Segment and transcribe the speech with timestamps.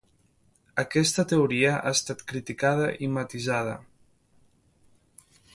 [0.83, 3.79] Aquesta teoria ha estat criticada i matisada.